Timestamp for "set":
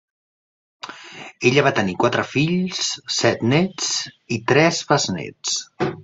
3.17-3.43